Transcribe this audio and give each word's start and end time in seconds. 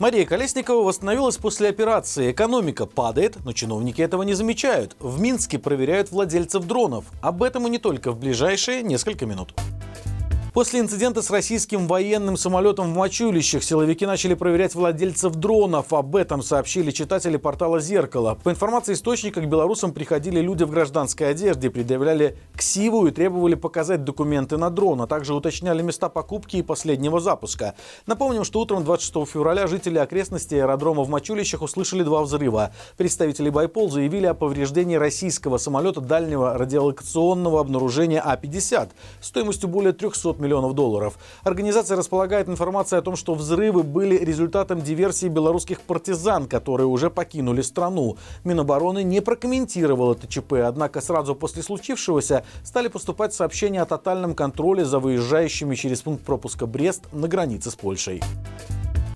Мария 0.00 0.26
Колесникова 0.26 0.82
восстановилась 0.82 1.36
после 1.36 1.68
операции. 1.68 2.32
Экономика 2.32 2.84
падает, 2.84 3.36
но 3.44 3.52
чиновники 3.52 4.02
этого 4.02 4.24
не 4.24 4.34
замечают. 4.34 4.96
В 4.98 5.20
Минске 5.20 5.58
проверяют 5.58 6.10
владельцев 6.10 6.66
дронов. 6.66 7.04
Об 7.22 7.44
этом 7.44 7.68
и 7.68 7.70
не 7.70 7.78
только 7.78 8.10
в 8.10 8.18
ближайшие 8.18 8.82
несколько 8.82 9.24
минут. 9.24 9.54
После 10.54 10.78
инцидента 10.78 11.20
с 11.20 11.30
российским 11.30 11.88
военным 11.88 12.36
самолетом 12.36 12.94
в 12.94 12.96
Мачулищах 12.96 13.64
силовики 13.64 14.06
начали 14.06 14.34
проверять 14.34 14.76
владельцев 14.76 15.34
дронов. 15.34 15.92
Об 15.92 16.14
этом 16.14 16.44
сообщили 16.44 16.92
читатели 16.92 17.36
портала 17.36 17.80
«Зеркало». 17.80 18.38
По 18.40 18.52
информации 18.52 18.92
источника, 18.92 19.40
к 19.40 19.48
белорусам 19.48 19.92
приходили 19.92 20.38
люди 20.38 20.62
в 20.62 20.70
гражданской 20.70 21.30
одежде, 21.30 21.70
предъявляли 21.70 22.38
ксиву 22.54 23.08
и 23.08 23.10
требовали 23.10 23.56
показать 23.56 24.04
документы 24.04 24.56
на 24.56 24.70
дрон, 24.70 25.00
а 25.00 25.08
также 25.08 25.34
уточняли 25.34 25.82
места 25.82 26.08
покупки 26.08 26.58
и 26.58 26.62
последнего 26.62 27.18
запуска. 27.18 27.74
Напомним, 28.06 28.44
что 28.44 28.60
утром 28.60 28.84
26 28.84 29.28
февраля 29.28 29.66
жители 29.66 29.98
окрестностей 29.98 30.62
аэродрома 30.62 31.02
в 31.02 31.08
Мачулищах 31.08 31.62
услышали 31.62 32.04
два 32.04 32.22
взрыва. 32.22 32.70
Представители 32.96 33.50
Байпол 33.50 33.90
заявили 33.90 34.26
о 34.26 34.34
повреждении 34.34 34.94
российского 34.94 35.58
самолета 35.58 36.00
дальнего 36.00 36.56
радиолокационного 36.56 37.58
обнаружения 37.58 38.22
А-50 38.24 38.90
стоимостью 39.20 39.68
более 39.68 39.92
300 39.92 40.34
миллионов 40.34 40.43
долларов. 40.48 41.18
Организация 41.42 41.96
располагает 41.96 42.48
информацией 42.48 42.98
о 42.98 43.02
том, 43.02 43.16
что 43.16 43.34
взрывы 43.34 43.82
были 43.82 44.16
результатом 44.16 44.80
диверсии 44.80 45.28
белорусских 45.28 45.80
партизан, 45.80 46.46
которые 46.46 46.86
уже 46.86 47.10
покинули 47.10 47.62
страну. 47.62 48.16
Минобороны 48.44 49.02
не 49.02 49.20
прокомментировал 49.20 50.12
это 50.12 50.26
ЧП, 50.26 50.54
однако 50.64 51.00
сразу 51.00 51.34
после 51.34 51.62
случившегося 51.62 52.44
стали 52.62 52.88
поступать 52.88 53.34
сообщения 53.34 53.82
о 53.82 53.86
тотальном 53.86 54.34
контроле 54.34 54.84
за 54.84 54.98
выезжающими 54.98 55.74
через 55.74 56.02
пункт 56.02 56.24
пропуска 56.24 56.66
Брест 56.66 57.04
на 57.12 57.28
границе 57.28 57.70
с 57.70 57.74
Польшей. 57.74 58.22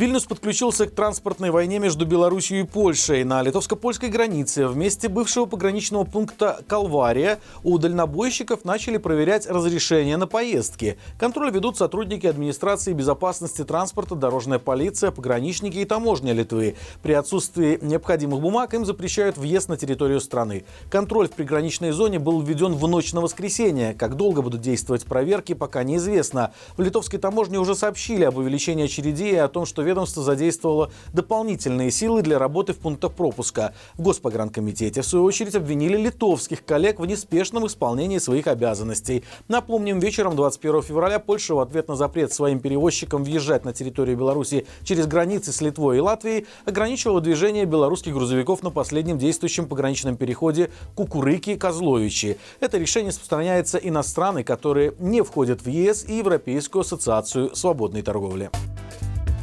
Вильнюс 0.00 0.24
подключился 0.24 0.86
к 0.86 0.92
транспортной 0.92 1.50
войне 1.50 1.78
между 1.78 2.06
Беларусью 2.06 2.60
и 2.60 2.62
Польшей. 2.62 3.22
На 3.22 3.42
литовско-польской 3.42 4.08
границе 4.08 4.66
в 4.66 4.74
месте 4.74 5.10
бывшего 5.10 5.44
пограничного 5.44 6.04
пункта 6.04 6.60
Калвария 6.66 7.38
у 7.64 7.76
дальнобойщиков 7.76 8.64
начали 8.64 8.96
проверять 8.96 9.46
разрешения 9.46 10.16
на 10.16 10.26
поездки. 10.26 10.96
Контроль 11.18 11.50
ведут 11.50 11.76
сотрудники 11.76 12.26
администрации 12.26 12.94
безопасности 12.94 13.62
транспорта, 13.62 14.14
дорожная 14.14 14.58
полиция, 14.58 15.10
пограничники 15.10 15.76
и 15.76 15.84
таможня 15.84 16.32
Литвы. 16.32 16.76
При 17.02 17.12
отсутствии 17.12 17.78
необходимых 17.82 18.40
бумаг 18.40 18.72
им 18.72 18.86
запрещают 18.86 19.36
въезд 19.36 19.68
на 19.68 19.76
территорию 19.76 20.22
страны. 20.22 20.64
Контроль 20.90 21.28
в 21.28 21.32
приграничной 21.32 21.90
зоне 21.90 22.18
был 22.18 22.40
введен 22.40 22.72
в 22.72 22.88
ночь 22.88 23.12
на 23.12 23.20
воскресенье. 23.20 23.92
Как 23.92 24.16
долго 24.16 24.40
будут 24.40 24.62
действовать 24.62 25.04
проверки, 25.04 25.52
пока 25.52 25.82
неизвестно. 25.82 26.54
В 26.78 26.82
литовской 26.82 27.18
таможне 27.18 27.58
уже 27.58 27.74
сообщили 27.74 28.24
об 28.24 28.38
увеличении 28.38 28.86
очередей 28.86 29.32
и 29.32 29.36
о 29.36 29.48
том, 29.48 29.66
что 29.66 29.89
ведомство 29.90 30.22
задействовало 30.22 30.90
дополнительные 31.12 31.90
силы 31.90 32.22
для 32.22 32.38
работы 32.38 32.72
в 32.72 32.78
пунктах 32.78 33.12
пропуска. 33.12 33.74
В 33.94 34.02
Госпогранкомитете, 34.02 35.02
в 35.02 35.06
свою 35.06 35.24
очередь, 35.24 35.54
обвинили 35.54 35.96
литовских 35.96 36.64
коллег 36.64 37.00
в 37.00 37.06
неспешном 37.06 37.66
исполнении 37.66 38.18
своих 38.18 38.46
обязанностей. 38.46 39.24
Напомним, 39.48 40.00
вечером 40.00 40.36
21 40.36 40.82
февраля 40.82 41.18
Польша 41.18 41.54
в 41.54 41.60
ответ 41.60 41.88
на 41.88 41.96
запрет 41.96 42.32
своим 42.32 42.60
перевозчикам 42.60 43.24
въезжать 43.24 43.64
на 43.64 43.72
территорию 43.72 44.16
Беларуси 44.16 44.66
через 44.84 45.06
границы 45.06 45.52
с 45.52 45.60
Литвой 45.60 45.98
и 45.98 46.00
Латвией 46.00 46.46
ограничивала 46.64 47.20
движение 47.20 47.64
белорусских 47.64 48.14
грузовиков 48.14 48.62
на 48.62 48.70
последнем 48.70 49.18
действующем 49.18 49.66
пограничном 49.66 50.16
переходе 50.16 50.70
Кукурыки-Козловичи. 50.96 52.38
Это 52.60 52.78
решение 52.78 53.10
распространяется 53.10 53.78
и 53.78 53.90
на 53.90 54.02
страны, 54.02 54.44
которые 54.44 54.94
не 54.98 55.22
входят 55.22 55.62
в 55.62 55.68
ЕС 55.68 56.04
и 56.08 56.18
Европейскую 56.18 56.80
ассоциацию 56.82 57.54
свободной 57.54 58.02
торговли. 58.02 58.50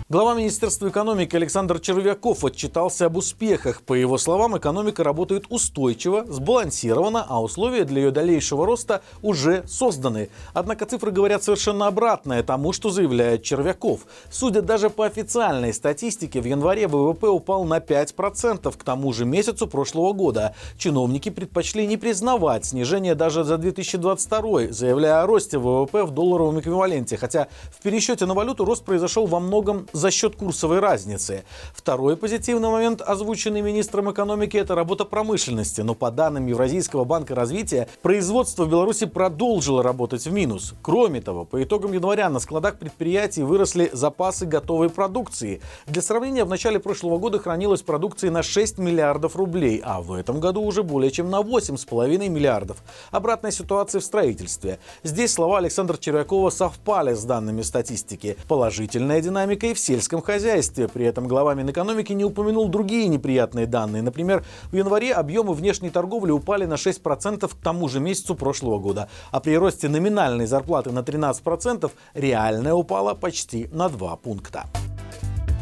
Глава 0.09 0.35
Министерства 0.35 0.87
экономики 0.87 1.35
Александр 1.35 1.81
Червяков 1.81 2.45
отчитался 2.45 3.07
об 3.07 3.17
успехах. 3.17 3.81
По 3.81 3.93
его 3.93 4.17
словам, 4.17 4.57
экономика 4.57 5.03
работает 5.03 5.47
устойчиво, 5.49 6.23
сбалансированно, 6.29 7.25
а 7.27 7.43
условия 7.43 7.83
для 7.83 8.03
ее 8.03 8.11
дальнейшего 8.11 8.65
роста 8.65 9.01
уже 9.21 9.67
созданы. 9.67 10.29
Однако 10.53 10.85
цифры 10.85 11.11
говорят 11.11 11.43
совершенно 11.43 11.87
обратное 11.87 12.41
тому, 12.41 12.71
что 12.71 12.89
заявляет 12.89 13.43
Червяков. 13.43 14.05
Судя 14.31 14.61
даже 14.61 14.89
по 14.89 15.05
официальной 15.05 15.73
статистике, 15.73 16.39
в 16.39 16.45
январе 16.45 16.87
ВВП 16.87 17.27
упал 17.27 17.65
на 17.65 17.79
5% 17.79 18.77
к 18.77 18.83
тому 18.85 19.11
же 19.11 19.25
месяцу 19.25 19.67
прошлого 19.67 20.13
года. 20.13 20.55
Чиновники 20.77 21.27
предпочли 21.27 21.85
не 21.85 21.97
признавать 21.97 22.63
снижение 22.63 23.13
даже 23.13 23.43
за 23.43 23.57
2022, 23.57 24.67
заявляя 24.69 25.23
о 25.23 25.27
росте 25.27 25.57
ВВП 25.57 26.05
в 26.05 26.11
долларовом 26.11 26.61
эквиваленте. 26.61 27.17
Хотя 27.17 27.49
в 27.77 27.83
пересчете 27.83 28.25
на 28.25 28.35
валюту 28.35 28.63
рост 28.63 28.85
произошел 28.85 29.25
во 29.25 29.41
многом 29.41 29.85
за 29.97 30.11
счет 30.11 30.35
курсовой 30.35 30.79
разницы. 30.79 31.43
Второй 31.73 32.15
позитивный 32.15 32.69
момент, 32.69 33.01
озвученный 33.01 33.61
министром 33.61 34.11
экономики, 34.11 34.57
это 34.57 34.75
работа 34.75 35.05
промышленности. 35.05 35.81
Но 35.81 35.95
по 35.95 36.11
данным 36.11 36.45
Евразийского 36.45 37.03
банка 37.03 37.35
развития, 37.35 37.87
производство 38.01 38.65
в 38.65 38.69
Беларуси 38.69 39.05
продолжило 39.05 39.81
работать 39.81 40.25
в 40.25 40.31
минус. 40.31 40.75
Кроме 40.81 41.21
того, 41.21 41.45
по 41.45 41.61
итогам 41.63 41.93
января 41.93 42.29
на 42.29 42.39
складах 42.39 42.77
предприятий 42.77 43.43
выросли 43.43 43.89
запасы 43.91 44.45
готовой 44.45 44.89
продукции. 44.89 45.61
Для 45.87 46.01
сравнения, 46.01 46.45
в 46.45 46.49
начале 46.49 46.79
прошлого 46.79 47.17
года 47.17 47.39
хранилось 47.39 47.81
продукции 47.81 48.29
на 48.29 48.43
6 48.43 48.77
миллиардов 48.77 49.35
рублей, 49.35 49.81
а 49.83 50.01
в 50.01 50.13
этом 50.13 50.39
году 50.39 50.61
уже 50.61 50.83
более 50.83 51.09
чем 51.11 51.31
на 51.31 51.41
8,5 51.41 52.29
миллиардов. 52.29 52.77
Обратная 53.09 53.51
ситуация 53.51 53.99
в 53.99 54.03
строительстве. 54.03 54.79
Здесь 55.03 55.33
слова 55.33 55.57
Александра 55.57 55.97
Червякова 55.97 56.51
совпали 56.51 57.15
с 57.15 57.23
данными 57.23 57.63
статистики. 57.63 58.37
Положительная 58.47 59.21
динамика 59.21 59.67
и 59.67 59.73
в 59.73 59.79
сельском 59.87 60.21
хозяйстве. 60.21 60.87
При 60.87 61.05
этом 61.05 61.27
глава 61.27 61.55
Минэкономики 61.55 62.13
не 62.13 62.25
упомянул 62.25 62.67
другие 62.67 63.07
неприятные 63.07 63.65
данные. 63.65 64.01
Например, 64.01 64.43
в 64.71 64.75
январе 64.75 65.13
объемы 65.13 65.53
внешней 65.53 65.89
торговли 65.89 66.31
упали 66.31 66.65
на 66.65 66.73
6% 66.73 67.47
к 67.47 67.63
тому 67.63 67.87
же 67.87 67.99
месяцу 67.99 68.35
прошлого 68.35 68.79
года. 68.79 69.09
А 69.31 69.39
при 69.39 69.57
росте 69.57 69.87
номинальной 69.87 70.45
зарплаты 70.45 70.91
на 70.91 70.99
13% 70.99 71.89
реальная 72.13 72.73
упала 72.73 73.13
почти 73.13 73.69
на 73.71 73.89
2 73.89 74.15
пункта. 74.17 74.65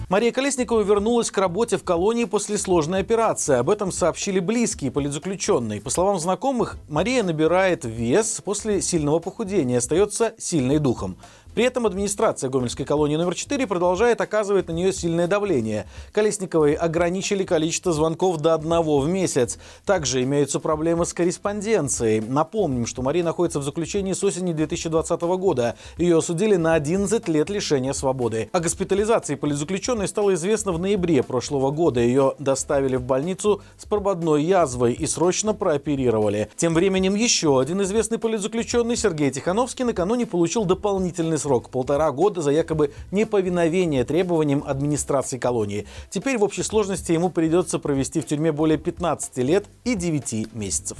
Мария 0.08 0.32
Колесникова 0.32 0.82
вернулась 0.82 1.32
к 1.32 1.38
работе 1.40 1.78
в 1.78 1.84
колонии 1.84 2.26
после 2.26 2.60
сложной 2.60 3.00
операции. 3.00 3.56
Об 3.56 3.72
этом 3.72 3.92
сообщили 3.92 4.40
близкие 4.40 4.92
политзаключенные. 4.92 5.82
По 5.82 5.90
словам 5.90 6.20
знакомых, 6.20 6.78
Мария 6.88 7.24
набирает 7.24 7.86
вес 7.86 8.40
после 8.46 8.82
сильного 8.82 9.18
похудения, 9.18 9.80
остается 9.80 10.36
сильной 10.38 10.78
духом. 10.78 11.18
При 11.56 11.64
этом 11.64 11.86
администрация 11.86 12.50
Гомельской 12.50 12.86
колонии 12.86 13.16
номер 13.16 13.34
4 13.34 13.66
продолжает 13.66 14.20
оказывать 14.20 14.68
на 14.68 14.74
нее 14.74 14.92
сильное 14.92 15.26
давление. 15.26 15.88
Колесниковой 16.12 16.74
ограничили 16.74 17.46
количество 17.46 17.94
звонков 17.94 18.42
до 18.42 18.54
одного 18.54 19.00
в 19.00 19.08
месяц. 19.08 19.58
Также 19.86 20.22
имеются 20.24 20.60
проблемы 20.60 21.06
с 21.06 21.14
корреспонденцией. 21.14 22.20
Напомним, 22.20 22.86
что 22.86 23.02
Мария 23.02 23.24
находится 23.24 23.60
в 23.60 23.64
заключении 23.64 24.12
с 24.12 24.22
осени 24.22 24.52
2020 24.52 25.22
года. 25.22 25.78
Ее 25.98 26.18
осудили 26.18 26.58
на 26.58 26.74
11 26.74 27.26
лет 27.30 27.50
лишения 27.50 27.94
свободы. 27.94 28.50
О 28.52 28.60
госпитализации 28.60 29.36
политзаключенной 29.36 30.10
стало 30.10 30.34
известно 30.34 30.74
в 30.74 30.80
ноябре 30.80 31.24
прошлого 31.24 31.72
года. 31.72 32.02
Ее 32.02 32.36
доставили 32.38 32.98
в 32.98 33.04
больницу 33.04 33.62
с 33.78 33.86
прободной 33.86 34.44
язвой 34.44 34.92
и 34.92 35.08
срочно 35.08 35.54
прооперировали. 35.54 36.50
Тем 36.58 36.74
временем 36.74 37.16
еще 37.16 37.62
один 37.62 37.82
известный 37.84 38.18
политзаключенный 38.18 38.98
Сергей 38.98 39.32
Тихановский 39.32 39.86
накануне 39.86 40.26
получил 40.26 40.66
дополнительный 40.66 41.38
срок– 41.46 41.70
полтора 41.72 42.12
года 42.12 42.42
за 42.42 42.50
якобы 42.50 42.92
неповиновение 43.12 44.04
требованиям 44.04 44.64
администрации 44.66 45.38
колонии. 45.38 45.86
Теперь 46.10 46.40
в 46.40 46.44
общей 46.44 46.64
сложности 46.64 47.12
ему 47.12 47.30
придется 47.30 47.78
провести 47.78 48.20
в 48.20 48.26
тюрьме 48.26 48.52
более 48.52 48.80
15 48.80 49.38
лет 49.38 49.66
и 49.84 49.94
9 49.94 50.56
месяцев. 50.56 50.98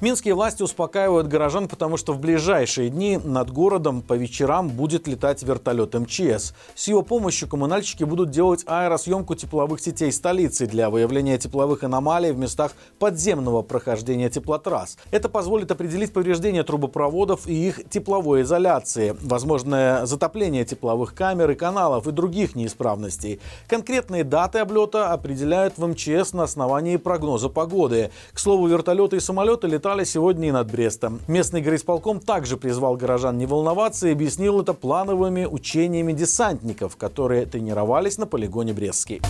Минские 0.00 0.32
власти 0.32 0.62
успокаивают 0.62 1.26
горожан, 1.26 1.68
потому 1.68 1.98
что 1.98 2.14
в 2.14 2.20
ближайшие 2.20 2.88
дни 2.88 3.20
над 3.22 3.50
городом 3.50 4.00
по 4.00 4.14
вечерам 4.14 4.70
будет 4.70 5.06
летать 5.06 5.42
вертолет 5.42 5.92
МЧС. 5.92 6.54
С 6.74 6.88
его 6.88 7.02
помощью 7.02 7.48
коммунальщики 7.48 8.04
будут 8.04 8.30
делать 8.30 8.64
аэросъемку 8.66 9.34
тепловых 9.34 9.78
сетей 9.78 10.10
столицы 10.10 10.64
для 10.64 10.88
выявления 10.88 11.36
тепловых 11.36 11.84
аномалий 11.84 12.32
в 12.32 12.38
местах 12.38 12.72
подземного 12.98 13.60
прохождения 13.60 14.30
теплотрасс. 14.30 14.96
Это 15.10 15.28
позволит 15.28 15.70
определить 15.70 16.14
повреждения 16.14 16.62
трубопроводов 16.62 17.46
и 17.46 17.68
их 17.68 17.86
тепловой 17.90 18.40
изоляции, 18.40 19.14
возможное 19.20 20.06
затопление 20.06 20.64
тепловых 20.64 21.14
камер 21.14 21.50
и 21.50 21.54
каналов 21.54 22.08
и 22.08 22.12
других 22.12 22.56
неисправностей. 22.56 23.38
Конкретные 23.68 24.24
даты 24.24 24.60
облета 24.60 25.12
определяют 25.12 25.76
в 25.76 25.86
МЧС 25.86 26.32
на 26.32 26.44
основании 26.44 26.96
прогноза 26.96 27.50
погоды. 27.50 28.10
К 28.32 28.38
слову, 28.38 28.66
вертолеты 28.66 29.16
и 29.16 29.20
самолеты 29.20 29.66
летают 29.66 29.89
летали 29.90 30.04
сегодня 30.04 30.48
и 30.48 30.52
над 30.52 30.70
Брестом. 30.70 31.20
Местный 31.26 31.62
горисполком 31.62 32.20
также 32.20 32.56
призвал 32.56 32.96
горожан 32.96 33.38
не 33.38 33.46
волноваться 33.46 34.06
и 34.06 34.12
объяснил 34.12 34.60
это 34.60 34.72
плановыми 34.72 35.46
учениями 35.46 36.12
десантников, 36.12 36.96
которые 36.96 37.44
тренировались 37.44 38.16
на 38.16 38.26
полигоне 38.26 38.72
Брестский. 38.72 39.20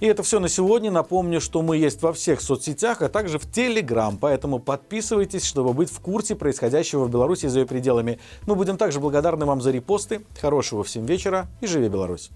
И 0.00 0.06
это 0.06 0.22
все 0.22 0.40
на 0.40 0.50
сегодня. 0.50 0.90
Напомню, 0.90 1.40
что 1.40 1.62
мы 1.62 1.78
есть 1.78 2.02
во 2.02 2.12
всех 2.12 2.42
соцсетях, 2.42 3.00
а 3.00 3.08
также 3.08 3.38
в 3.38 3.50
Телеграм. 3.50 4.18
Поэтому 4.18 4.58
подписывайтесь, 4.58 5.44
чтобы 5.44 5.72
быть 5.72 5.90
в 5.90 6.00
курсе 6.00 6.34
происходящего 6.34 7.04
в 7.04 7.10
Беларуси 7.10 7.46
за 7.46 7.60
ее 7.60 7.66
пределами. 7.66 8.18
Мы 8.46 8.56
будем 8.56 8.76
также 8.76 9.00
благодарны 9.00 9.46
вам 9.46 9.62
за 9.62 9.70
репосты. 9.70 10.20
Хорошего 10.38 10.84
всем 10.84 11.06
вечера 11.06 11.46
и 11.62 11.66
живи 11.66 11.88
Беларусь! 11.88 12.32